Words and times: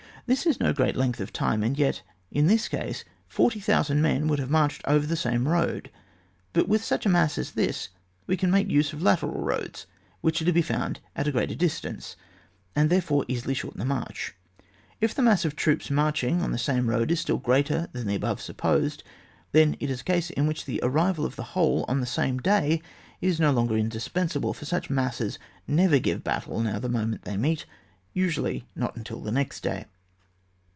This 0.27 0.45
is 0.45 0.61
no 0.61 0.71
great 0.71 0.95
length 0.95 1.19
of 1.19 1.33
time, 1.33 1.61
and 1.61 1.77
yet 1.77 2.03
in 2.31 2.47
this 2.47 2.69
case 2.69 3.03
forty 3.27 3.59
thousand 3.59 4.01
men 4.01 4.27
would 4.29 4.39
have 4.39 4.49
marched 4.51 4.81
over 4.85 5.05
the 5.05 5.17
same 5.17 5.45
road. 5.45 5.91
But 6.53 6.69
with 6.69 6.81
such 6.85 7.05
a 7.05 7.09
mass 7.09 7.37
as 7.37 7.51
this 7.51 7.89
we 8.27 8.37
can 8.37 8.49
make 8.49 8.69
use 8.69 8.93
of 8.93 9.01
lateral 9.01 9.41
roads, 9.41 9.87
which 10.21 10.41
are 10.41 10.45
to 10.45 10.53
be 10.53 10.61
found 10.61 11.01
at 11.17 11.27
a 11.27 11.33
greater 11.33 11.55
distance, 11.55 12.15
and 12.77 12.89
there 12.89 13.01
fore 13.01 13.25
easily 13.27 13.53
shorten 13.53 13.79
the 13.79 13.85
march. 13.85 14.33
If 15.01 15.13
the 15.13 15.21
mass 15.21 15.43
of 15.43 15.57
troops 15.57 15.91
marching 15.91 16.41
on 16.41 16.53
the 16.53 16.57
same 16.57 16.87
road 16.89 17.11
is 17.11 17.19
still 17.19 17.37
greater 17.39 17.89
than 17.91 18.07
above 18.09 18.39
supposed, 18.39 19.03
then 19.51 19.75
it 19.81 19.89
is 19.89 19.99
a 19.99 20.03
case 20.05 20.29
in 20.29 20.47
which 20.47 20.63
the 20.63 20.79
arrival 20.81 21.25
of 21.25 21.35
the 21.35 21.43
whole 21.51 21.83
on 21.89 21.99
the 21.99 22.05
same 22.05 22.37
day 22.37 22.81
is 23.19 23.37
no 23.41 23.51
longer 23.51 23.75
indispensable, 23.75 24.53
for 24.53 24.63
such 24.63 24.89
masses 24.89 25.37
never 25.67 25.99
give 25.99 26.23
battle 26.23 26.61
now 26.61 26.79
the 26.79 26.87
moment 26.87 27.23
they 27.23 27.35
meet, 27.35 27.65
usually 28.13 28.63
not 28.77 28.95
until 28.95 29.19
the 29.19 29.31
next 29.31 29.59
day. 29.61 29.83